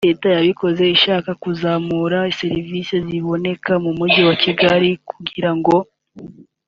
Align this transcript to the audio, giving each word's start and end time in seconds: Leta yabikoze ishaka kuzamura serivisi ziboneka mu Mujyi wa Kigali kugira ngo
Leta 0.07 0.27
yabikoze 0.37 0.83
ishaka 0.95 1.31
kuzamura 1.43 2.19
serivisi 2.39 2.95
ziboneka 3.07 3.71
mu 3.83 3.91
Mujyi 3.99 4.21
wa 4.27 4.35
Kigali 4.43 4.89
kugira 5.09 5.51
ngo 5.57 5.77